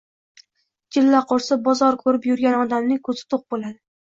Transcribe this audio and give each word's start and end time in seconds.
Jilla 0.95 1.19
qursa, 1.33 1.59
bozor 1.69 1.99
ko‘rib 2.01 2.27
yurgan 2.33 2.59
odamning 2.63 3.03
ko‘zi 3.11 3.29
to‘q 3.35 3.47
bo‘ladi. 3.57 3.79